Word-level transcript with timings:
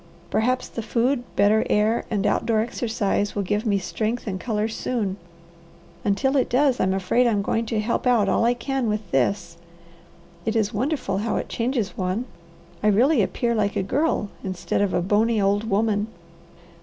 Perhaps 0.31 0.67
the 0.69 0.81
food, 0.81 1.23
better 1.35 1.63
air, 1.69 2.05
and 2.09 2.25
outdoor 2.25 2.59
exercise 2.61 3.35
will 3.35 3.43
give 3.43 3.67
me 3.67 3.77
strength 3.77 4.25
and 4.25 4.39
colour 4.39 4.67
soon. 4.67 5.17
Until 6.03 6.35
it 6.37 6.49
does 6.49 6.79
I'm 6.79 6.95
afraid 6.95 7.27
I'm 7.27 7.43
going 7.43 7.67
to 7.67 7.79
help 7.79 8.07
out 8.07 8.27
all 8.27 8.43
I 8.43 8.55
can 8.55 8.87
with 8.89 9.11
this. 9.11 9.57
It 10.43 10.55
is 10.55 10.73
wonderful 10.73 11.19
how 11.19 11.35
it 11.35 11.49
changes 11.49 11.95
one. 11.99 12.25
I 12.81 12.87
really 12.87 13.21
appear 13.21 13.53
like 13.53 13.75
a 13.75 13.83
girl 13.83 14.29
instead 14.43 14.81
of 14.81 14.91
a 14.95 15.03
bony 15.03 15.39
old 15.39 15.69
woman." 15.69 16.07